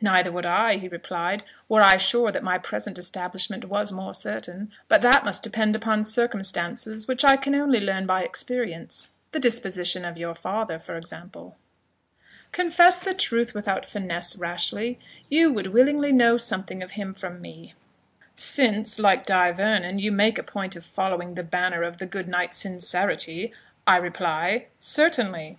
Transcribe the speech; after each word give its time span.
"Neither 0.00 0.30
would 0.30 0.46
I," 0.46 0.76
he 0.76 0.86
replied, 0.86 1.42
"were 1.68 1.82
I 1.82 1.96
sure 1.96 2.30
that 2.30 2.44
my 2.44 2.56
present 2.56 3.00
establishment 3.00 3.64
was 3.64 3.90
more 3.90 4.14
certain; 4.14 4.70
but 4.86 5.02
that 5.02 5.24
must 5.24 5.42
depend 5.42 5.74
upon 5.74 6.04
circumstances 6.04 7.08
which 7.08 7.24
I 7.24 7.36
can 7.36 7.52
only 7.52 7.80
learn 7.80 8.06
by 8.06 8.22
experience 8.22 9.10
the 9.32 9.40
disposition 9.40 10.04
of 10.04 10.16
your 10.16 10.36
father, 10.36 10.78
for 10.78 10.96
example." 10.96 11.58
"Confess 12.52 13.00
the 13.00 13.12
truth 13.12 13.54
without 13.54 13.84
finesse, 13.84 14.36
Rashleigh; 14.36 14.98
you 15.28 15.52
would 15.52 15.66
willingly 15.66 16.12
know 16.12 16.36
something 16.36 16.80
of 16.80 16.92
him 16.92 17.12
from 17.12 17.40
me?" 17.40 17.74
"Since, 18.36 19.00
like 19.00 19.26
Die 19.26 19.50
Vernon, 19.50 19.98
you 19.98 20.12
make 20.12 20.38
a 20.38 20.44
point 20.44 20.76
of 20.76 20.86
following 20.86 21.34
the 21.34 21.42
banner 21.42 21.82
of 21.82 21.98
the 21.98 22.06
good 22.06 22.28
knight 22.28 22.54
Sincerity, 22.54 23.52
I 23.84 23.96
reply 23.96 24.66
certainly." 24.78 25.58